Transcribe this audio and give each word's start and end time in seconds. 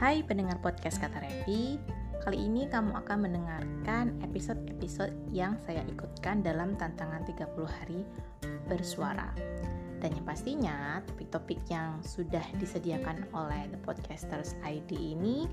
Hai 0.00 0.24
pendengar 0.24 0.56
podcast 0.64 0.96
Kata 0.96 1.20
Revi 1.20 1.76
Kali 2.24 2.48
ini 2.48 2.64
kamu 2.64 3.04
akan 3.04 3.20
mendengarkan 3.20 4.16
episode-episode 4.24 5.12
yang 5.28 5.60
saya 5.60 5.84
ikutkan 5.92 6.40
dalam 6.40 6.72
tantangan 6.80 7.20
30 7.28 7.52
hari 7.68 8.08
bersuara 8.64 9.28
Dan 10.00 10.16
yang 10.16 10.24
pastinya 10.24 11.04
topik-topik 11.04 11.60
yang 11.68 12.00
sudah 12.00 12.40
disediakan 12.56 13.28
oleh 13.36 13.68
The 13.68 13.76
Podcasters 13.84 14.56
ID 14.64 15.20
ini 15.20 15.44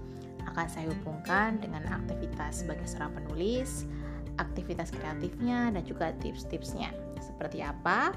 akan 0.47 0.67
saya 0.71 0.87
hubungkan 0.95 1.59
dengan 1.59 1.83
aktivitas 1.83 2.63
sebagai 2.63 2.87
seorang 2.87 3.19
penulis, 3.19 3.83
aktivitas 4.39 4.95
kreatifnya, 4.95 5.75
dan 5.75 5.83
juga 5.83 6.15
tips-tipsnya. 6.23 6.95
Seperti 7.19 7.67
apa? 7.67 8.15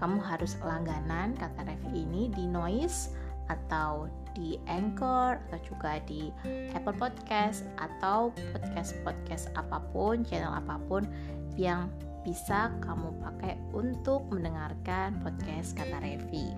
Kamu 0.00 0.24
harus 0.24 0.56
langganan 0.64 1.36
kata 1.36 1.68
Revi 1.68 2.08
ini 2.08 2.32
di 2.32 2.48
Noise 2.48 3.12
atau 3.52 4.08
di 4.36 4.60
Anchor 4.68 5.40
atau 5.48 5.60
juga 5.64 5.96
di 6.04 6.28
Apple 6.76 7.00
Podcast 7.00 7.64
atau 7.80 8.28
podcast-podcast 8.52 9.56
apa 9.56 9.80
pun, 9.96 10.20
channel 10.28 10.52
apa 10.52 10.76
pun 10.84 11.08
yang 11.56 11.88
bisa 12.20 12.68
kamu 12.84 13.16
pakai 13.24 13.56
untuk 13.72 14.28
mendengarkan 14.28 15.16
podcast 15.24 15.72
kata 15.72 16.04
Revi. 16.04 16.52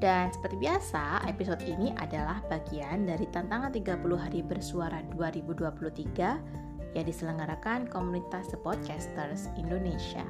Dan 0.00 0.34
seperti 0.34 0.58
biasa, 0.58 1.22
episode 1.30 1.62
ini 1.62 1.94
adalah 1.94 2.42
bagian 2.50 3.06
dari 3.06 3.22
tantangan 3.30 3.70
30 3.70 4.02
hari 4.18 4.42
bersuara 4.42 4.98
2023 5.14 6.98
yang 6.98 7.06
diselenggarakan 7.06 7.86
komunitas 7.86 8.50
The 8.50 8.58
Podcasters 8.58 9.46
Indonesia. 9.54 10.26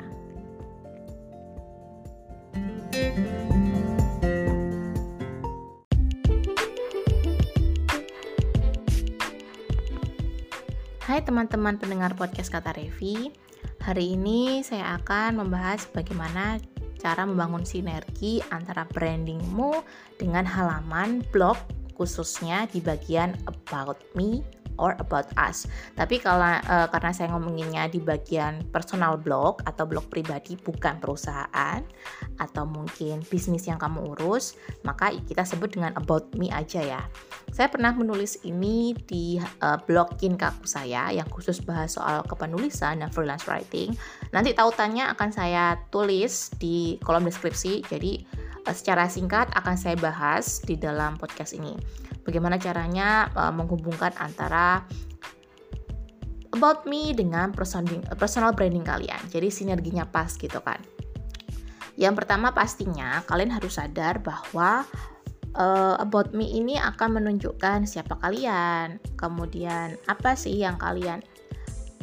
Hai 11.12 11.20
teman-teman 11.20 11.76
pendengar 11.76 12.16
podcast 12.16 12.48
Kata 12.48 12.72
Revi 12.72 13.28
Hari 13.84 14.16
ini 14.16 14.64
saya 14.64 14.96
akan 14.96 15.44
membahas 15.44 15.84
bagaimana 15.92 16.56
cara 16.96 17.28
membangun 17.28 17.68
sinergi 17.68 18.40
antara 18.48 18.88
brandingmu 18.88 19.84
dengan 20.16 20.48
halaman 20.48 21.20
blog 21.28 21.60
khususnya 22.00 22.64
di 22.72 22.80
bagian 22.80 23.36
About 23.44 24.00
Me 24.16 24.40
or 24.80 24.96
about 24.96 25.28
us. 25.36 25.68
Tapi 26.00 26.16
kalau 26.16 26.56
uh, 26.64 26.88
karena 26.88 27.12
saya 27.12 27.28
ngomonginnya 27.28 27.92
di 27.92 28.00
bagian 28.00 28.64
personal 28.72 29.20
blog 29.20 29.60
atau 29.68 29.84
blog 29.84 30.08
pribadi 30.08 30.56
bukan 30.56 30.96
perusahaan 30.96 31.84
atau 32.40 32.64
mungkin 32.64 33.20
bisnis 33.28 33.68
yang 33.68 33.76
kamu 33.76 34.16
urus, 34.16 34.56
maka 34.80 35.12
kita 35.28 35.44
sebut 35.44 35.76
dengan 35.76 35.92
about 36.00 36.32
me 36.40 36.48
aja 36.48 36.80
ya. 36.80 37.04
Saya 37.52 37.68
pernah 37.68 37.92
menulis 37.92 38.40
ini 38.48 38.96
di 38.96 39.36
uh, 39.36 39.76
blog 39.84 40.16
Kinkaku 40.16 40.64
saya 40.64 41.12
yang 41.12 41.28
khusus 41.28 41.60
bahas 41.60 42.00
soal 42.00 42.24
kepenulisan 42.24 43.04
dan 43.04 43.12
freelance 43.12 43.44
writing. 43.44 43.92
Nanti 44.32 44.56
tautannya 44.56 45.04
akan 45.12 45.30
saya 45.36 45.76
tulis 45.92 46.48
di 46.56 46.96
kolom 47.04 47.28
deskripsi. 47.28 47.84
Jadi 47.84 48.24
uh, 48.64 48.72
secara 48.72 49.04
singkat 49.04 49.52
akan 49.52 49.76
saya 49.76 50.00
bahas 50.00 50.64
di 50.64 50.80
dalam 50.80 51.20
podcast 51.20 51.52
ini 51.52 51.76
bagaimana 52.24 52.56
caranya 52.56 53.28
uh, 53.36 53.52
menghubungkan 53.52 54.16
antara 54.16 54.80
about 56.56 56.88
me 56.88 57.12
dengan 57.12 57.52
personal 57.52 58.56
branding 58.56 58.84
kalian. 58.88 59.20
Jadi 59.28 59.52
sinerginya 59.52 60.08
pas 60.08 60.32
gitu 60.40 60.56
kan. 60.64 60.80
Yang 62.00 62.24
pertama 62.24 62.56
pastinya 62.56 63.20
kalian 63.28 63.52
harus 63.52 63.76
sadar 63.76 64.24
bahwa 64.24 64.88
uh, 65.56 65.96
about 66.00 66.32
me 66.32 66.48
ini 66.48 66.76
akan 66.76 67.22
menunjukkan 67.22 67.84
siapa 67.88 68.16
kalian, 68.20 69.00
kemudian 69.16 69.96
apa 70.08 70.36
sih 70.36 70.60
yang 70.60 70.76
kalian 70.80 71.20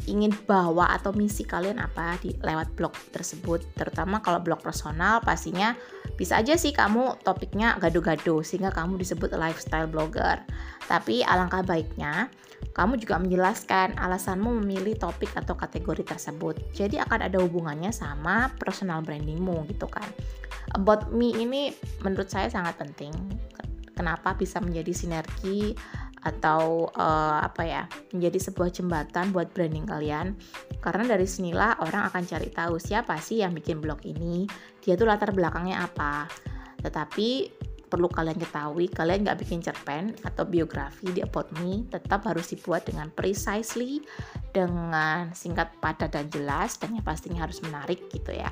ingin 0.08 0.32
bawa 0.48 0.96
atau 0.96 1.12
misi 1.12 1.44
kalian 1.44 1.78
apa 1.78 2.16
di 2.18 2.34
lewat 2.40 2.74
blog 2.74 2.94
tersebut? 3.14 3.62
Terutama 3.76 4.24
kalau 4.24 4.40
blog 4.42 4.62
personal 4.64 5.22
pastinya 5.22 5.76
bisa 6.20 6.36
aja 6.36 6.52
sih 6.52 6.76
kamu 6.76 7.24
topiknya 7.24 7.80
gado-gado 7.80 8.44
sehingga 8.44 8.68
kamu 8.68 9.00
disebut 9.00 9.32
lifestyle 9.40 9.88
blogger. 9.88 10.36
Tapi 10.84 11.24
alangkah 11.24 11.64
baiknya 11.64 12.28
kamu 12.76 13.00
juga 13.00 13.16
menjelaskan 13.16 13.96
alasanmu 13.96 14.60
memilih 14.60 15.00
topik 15.00 15.32
atau 15.32 15.56
kategori 15.56 16.04
tersebut. 16.04 16.60
Jadi 16.76 17.00
akan 17.00 17.24
ada 17.24 17.40
hubungannya 17.40 17.88
sama 17.88 18.52
personal 18.60 19.00
brandingmu 19.00 19.64
gitu 19.72 19.88
kan. 19.88 20.04
About 20.76 21.08
me 21.08 21.32
ini 21.32 21.72
menurut 22.04 22.28
saya 22.28 22.52
sangat 22.52 22.76
penting. 22.76 23.16
Kenapa 23.96 24.36
bisa 24.36 24.60
menjadi 24.60 24.92
sinergi 24.92 25.72
atau 26.20 26.88
uh, 26.92 27.40
apa 27.40 27.62
ya 27.64 27.82
menjadi 28.12 28.50
sebuah 28.50 28.70
jembatan 28.72 29.32
buat 29.32 29.52
branding 29.52 29.88
kalian. 29.88 30.36
Karena 30.80 31.16
dari 31.16 31.24
sinilah 31.28 31.80
orang 31.84 32.08
akan 32.12 32.22
cari 32.24 32.48
tahu 32.52 32.76
siapa 32.76 33.16
sih 33.20 33.40
yang 33.40 33.56
bikin 33.56 33.80
blog 33.80 34.04
ini 34.04 34.44
dia 34.80 34.96
tuh 34.96 35.08
latar 35.08 35.32
belakangnya 35.32 35.84
apa. 35.84 36.28
Tetapi 36.80 37.60
perlu 37.90 38.06
kalian 38.06 38.38
ketahui 38.38 38.86
kalian 38.86 39.26
nggak 39.26 39.42
bikin 39.42 39.58
cerpen 39.58 40.14
atau 40.22 40.46
biografi 40.46 41.10
di 41.10 41.26
About 41.26 41.50
Me 41.58 41.82
tetap 41.90 42.22
harus 42.22 42.54
dibuat 42.54 42.86
dengan 42.86 43.10
precisely 43.10 43.98
dengan 44.54 45.34
singkat 45.34 45.74
padat 45.82 46.14
dan 46.14 46.30
jelas 46.30 46.78
dan 46.78 46.94
yang 46.94 47.02
pastinya 47.02 47.42
harus 47.42 47.58
menarik 47.66 48.06
gitu 48.14 48.30
ya 48.30 48.46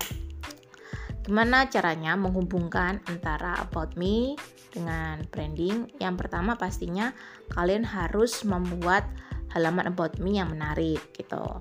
Gimana 1.28 1.68
caranya 1.68 2.16
menghubungkan 2.16 3.04
antara 3.04 3.60
about 3.60 4.00
me 4.00 4.32
dengan 4.72 5.20
branding? 5.28 5.84
Yang 6.00 6.24
pertama 6.24 6.56
pastinya 6.56 7.12
kalian 7.52 7.84
harus 7.84 8.48
membuat 8.48 9.04
halaman 9.52 9.92
about 9.92 10.16
me 10.24 10.40
yang 10.40 10.48
menarik 10.48 11.04
gitu. 11.12 11.60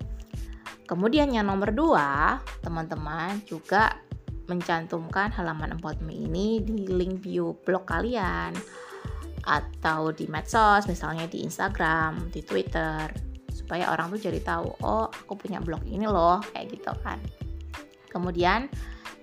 Kemudian 0.87 1.35
yang 1.35 1.51
nomor 1.51 1.75
dua, 1.75 2.39
teman-teman 2.63 3.43
juga 3.43 3.99
mencantumkan 4.47 5.35
halaman 5.35 5.75
about 5.75 5.99
me 5.99 6.15
ini 6.15 6.63
di 6.63 6.87
link 6.87 7.19
bio 7.19 7.51
blog 7.67 7.83
kalian 7.91 8.55
atau 9.43 10.15
di 10.15 10.31
medsos, 10.31 10.87
misalnya 10.87 11.27
di 11.27 11.43
Instagram, 11.43 12.31
di 12.31 12.39
Twitter, 12.39 13.11
supaya 13.51 13.91
orang 13.91 14.15
tuh 14.15 14.31
jadi 14.31 14.39
tahu, 14.39 14.79
oh 14.79 15.11
aku 15.11 15.35
punya 15.35 15.59
blog 15.59 15.83
ini 15.83 16.07
loh, 16.07 16.39
kayak 16.55 16.71
gitu 16.71 16.95
kan. 17.03 17.19
Kemudian 18.07 18.71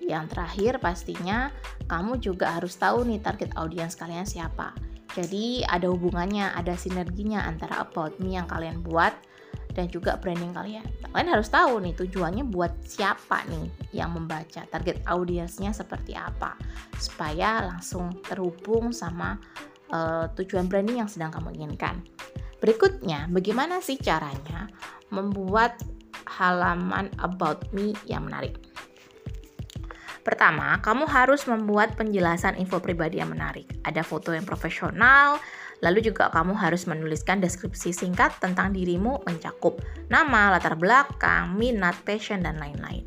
yang 0.05 0.29
terakhir 0.29 0.77
pastinya 0.77 1.49
kamu 1.89 2.21
juga 2.21 2.53
harus 2.57 2.77
tahu 2.77 3.05
nih 3.05 3.21
target 3.21 3.53
audiens 3.57 3.97
kalian 3.97 4.25
siapa. 4.25 4.73
Jadi 5.15 5.63
ada 5.63 5.87
hubungannya, 5.87 6.51
ada 6.53 6.75
sinerginya 6.75 7.47
antara 7.47 7.79
about 7.81 8.19
me 8.19 8.35
yang 8.35 8.45
kalian 8.51 8.83
buat 8.83 9.15
dan 9.75 9.91
juga 9.91 10.15
branding 10.19 10.55
kalian. 10.55 10.83
Kalian 11.11 11.29
harus 11.31 11.51
tahu 11.51 11.83
nih 11.83 11.95
tujuannya 11.95 12.43
buat 12.47 12.71
siapa 12.83 13.43
nih 13.47 13.95
yang 13.95 14.15
membaca, 14.15 14.63
target 14.67 15.03
audiensnya 15.07 15.71
seperti 15.75 16.15
apa, 16.15 16.55
supaya 16.99 17.63
langsung 17.63 18.11
terhubung 18.23 18.95
sama 18.95 19.39
uh, 19.91 20.31
tujuan 20.35 20.67
branding 20.67 21.03
yang 21.03 21.11
sedang 21.11 21.31
kamu 21.31 21.55
inginkan. 21.59 22.03
Berikutnya, 22.63 23.27
bagaimana 23.31 23.83
sih 23.83 23.99
caranya 23.99 24.71
membuat 25.11 25.79
halaman 26.39 27.11
about 27.19 27.67
me 27.75 27.95
yang 28.07 28.25
menarik? 28.25 28.57
Pertama, 30.25 30.81
kamu 30.81 31.05
harus 31.05 31.45
membuat 31.45 31.93
penjelasan 31.93 32.57
info 32.57 32.81
pribadi 32.81 33.21
yang 33.21 33.29
menarik. 33.29 33.69
Ada 33.85 34.01
foto 34.01 34.33
yang 34.33 34.41
profesional, 34.41 35.37
lalu 35.85 36.01
juga 36.01 36.33
kamu 36.33 36.57
harus 36.57 36.89
menuliskan 36.89 37.37
deskripsi 37.37 37.93
singkat 37.93 38.33
tentang 38.41 38.73
dirimu 38.73 39.21
mencakup 39.21 39.77
nama, 40.09 40.57
latar 40.57 40.73
belakang, 40.81 41.53
minat, 41.53 41.93
passion, 42.01 42.41
dan 42.41 42.57
lain-lain. 42.57 43.05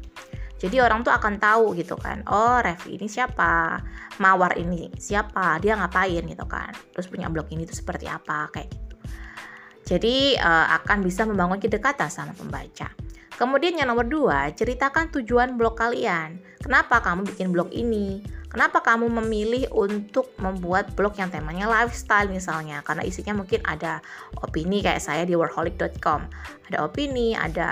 Jadi 0.63 0.79
orang 0.79 1.03
tuh 1.03 1.11
akan 1.11 1.43
tahu 1.43 1.75
gitu 1.75 1.99
kan, 1.99 2.23
oh 2.31 2.63
Revi 2.63 2.99
ini 2.99 3.07
siapa, 3.11 3.79
Mawar 4.19 4.59
ini 4.59 4.91
siapa, 4.99 5.59
dia 5.63 5.79
ngapain 5.79 6.23
gitu 6.23 6.47
kan, 6.51 6.75
terus 6.95 7.07
punya 7.07 7.31
blog 7.31 7.47
ini 7.55 7.63
tuh 7.63 7.79
seperti 7.79 8.11
apa 8.11 8.51
kayak 8.51 8.67
gitu. 8.71 8.95
Jadi 9.95 10.35
uh, 10.39 10.67
akan 10.83 11.07
bisa 11.07 11.23
membangun 11.27 11.63
kedekatan 11.63 12.11
sama 12.11 12.35
pembaca. 12.35 12.91
Kemudian 13.39 13.79
yang 13.79 13.87
nomor 13.87 14.11
dua, 14.11 14.51
ceritakan 14.51 15.15
tujuan 15.15 15.55
blog 15.55 15.79
kalian. 15.79 16.43
Kenapa 16.59 16.99
kamu 16.99 17.23
bikin 17.27 17.55
blog 17.55 17.71
ini? 17.71 18.23
Kenapa 18.49 18.81
kamu 18.81 19.13
memilih 19.23 19.69
untuk 19.71 20.33
membuat 20.41 20.97
blog 20.97 21.15
yang 21.21 21.29
temanya 21.29 21.69
lifestyle 21.69 22.33
misalnya? 22.33 22.81
Karena 22.83 23.05
isinya 23.05 23.37
mungkin 23.37 23.61
ada 23.63 24.01
opini 24.41 24.81
kayak 24.81 25.05
saya 25.05 25.23
di 25.29 25.37
workaholic.com. 25.37 26.27
Ada 26.73 26.79
opini, 26.83 27.37
ada 27.37 27.71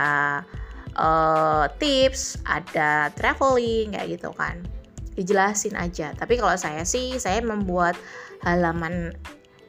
uh, 0.94 1.66
tips, 1.80 2.38
ada 2.44 3.10
traveling 3.16 3.96
kayak 3.96 4.20
gitu 4.20 4.30
kan. 4.36 4.62
Dijelasin 5.16 5.74
aja. 5.80 6.12
Tapi 6.12 6.36
kalau 6.36 6.54
saya 6.60 6.84
sih, 6.84 7.16
saya 7.16 7.40
membuat 7.40 7.96
halaman 8.44 9.16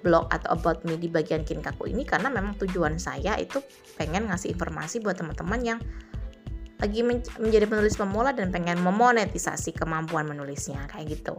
blog 0.06 0.30
atau 0.30 0.54
about 0.54 0.86
me 0.86 0.96
di 0.96 1.10
bagian 1.10 1.42
kinkaku 1.42 1.90
ini 1.90 2.06
karena 2.06 2.30
memang 2.30 2.56
tujuan 2.62 3.02
saya 3.02 3.36
itu 3.42 3.60
pengen 3.98 4.30
ngasih 4.30 4.54
informasi 4.54 5.02
buat 5.02 5.18
teman-teman 5.18 5.60
yang 5.66 5.80
lagi 6.78 7.02
men 7.02 7.26
menjadi 7.42 7.66
penulis 7.66 7.98
pemula 7.98 8.34
dan 8.34 8.54
pengen 8.54 8.78
memonetisasi 8.82 9.74
kemampuan 9.74 10.30
menulisnya 10.30 10.86
kayak 10.90 11.18
gitu. 11.18 11.36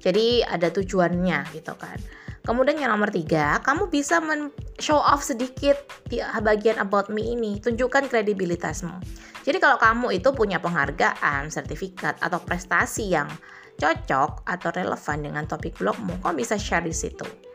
Jadi 0.00 0.44
ada 0.44 0.72
tujuannya 0.72 1.52
gitu 1.56 1.76
kan. 1.76 1.96
Kemudian 2.40 2.80
yang 2.80 2.96
nomor 2.96 3.12
tiga, 3.12 3.60
kamu 3.60 3.92
bisa 3.92 4.16
men 4.16 4.48
show 4.80 4.96
off 4.96 5.20
sedikit 5.20 5.76
di 6.08 6.24
bagian 6.40 6.80
about 6.80 7.12
me 7.12 7.20
ini, 7.36 7.60
tunjukkan 7.60 8.08
kredibilitasmu. 8.08 8.96
Jadi 9.44 9.60
kalau 9.60 9.76
kamu 9.76 10.16
itu 10.16 10.32
punya 10.32 10.56
penghargaan, 10.56 11.52
sertifikat 11.52 12.16
atau 12.24 12.40
prestasi 12.40 13.12
yang 13.12 13.28
cocok 13.76 14.44
atau 14.44 14.68
relevan 14.72 15.18
dengan 15.20 15.44
topik 15.44 15.76
blogmu, 15.76 16.16
kamu 16.20 16.44
bisa 16.44 16.56
share 16.56 16.84
di 16.84 16.96
situ. 16.96 17.49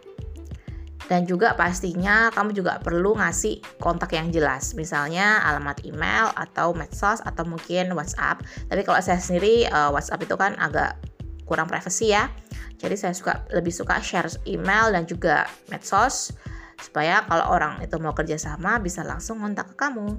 Dan 1.06 1.30
juga 1.30 1.54
pastinya 1.54 2.34
kamu 2.34 2.58
juga 2.58 2.82
perlu 2.82 3.14
ngasih 3.14 3.78
kontak 3.78 4.18
yang 4.18 4.34
jelas, 4.34 4.74
misalnya 4.74 5.38
alamat 5.46 5.86
email 5.86 6.34
atau 6.34 6.74
medsos 6.74 7.22
atau 7.22 7.46
mungkin 7.46 7.94
WhatsApp. 7.94 8.42
Tapi 8.74 8.82
kalau 8.82 8.98
saya 9.06 9.22
sendiri 9.22 9.70
uh, 9.70 9.94
WhatsApp 9.94 10.26
itu 10.26 10.34
kan 10.34 10.58
agak 10.58 10.98
kurang 11.46 11.70
privasi 11.70 12.10
ya. 12.10 12.34
Jadi 12.82 12.98
saya 12.98 13.14
suka 13.14 13.46
lebih 13.54 13.72
suka 13.72 14.02
share 14.02 14.28
email 14.50 14.90
dan 14.90 15.06
juga 15.06 15.46
medsos 15.70 16.34
supaya 16.82 17.24
kalau 17.30 17.56
orang 17.56 17.80
itu 17.80 17.96
mau 18.02 18.12
kerjasama 18.12 18.82
bisa 18.82 19.06
langsung 19.06 19.40
kontak 19.40 19.74
ke 19.74 19.76
kamu. 19.78 20.18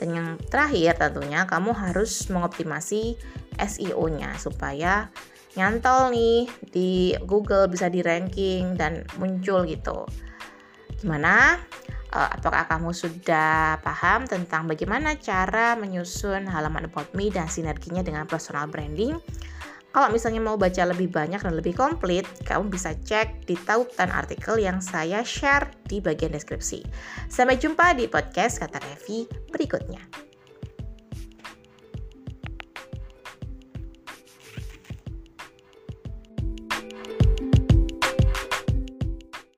Dan 0.00 0.08
yang 0.14 0.28
terakhir 0.48 0.98
tentunya 0.98 1.44
kamu 1.44 1.74
harus 1.76 2.26
mengoptimasi 2.30 3.18
SEO-nya 3.60 4.34
supaya 4.40 5.12
nyantol 5.56 6.12
nih 6.12 6.48
di 6.72 7.12
Google 7.28 7.68
bisa 7.68 7.92
di 7.92 8.00
ranking 8.00 8.76
dan 8.76 9.04
muncul 9.20 9.68
gitu. 9.68 10.08
Gimana? 11.00 11.60
Uh, 12.12 12.28
apakah 12.28 12.68
kamu 12.68 12.92
sudah 12.92 13.80
paham 13.80 14.28
tentang 14.28 14.68
bagaimana 14.68 15.16
cara 15.16 15.72
menyusun 15.80 16.44
halaman 16.44 16.84
about 16.84 17.08
me 17.16 17.32
dan 17.32 17.48
sinerginya 17.48 18.04
dengan 18.04 18.28
personal 18.28 18.68
branding? 18.68 19.16
Kalau 19.92 20.08
misalnya 20.08 20.40
mau 20.40 20.56
baca 20.56 20.88
lebih 20.88 21.12
banyak 21.12 21.44
dan 21.44 21.52
lebih 21.52 21.76
komplit, 21.76 22.24
kamu 22.48 22.72
bisa 22.72 22.96
cek 22.96 23.44
di 23.44 23.60
tautan 23.60 24.08
artikel 24.08 24.56
yang 24.56 24.80
saya 24.80 25.20
share 25.20 25.68
di 25.84 26.00
bagian 26.00 26.32
deskripsi. 26.32 26.80
Sampai 27.28 27.60
jumpa 27.60 27.92
di 27.92 28.08
podcast 28.08 28.56
Kata 28.56 28.80
Revi 28.80 29.28
berikutnya. 29.52 30.31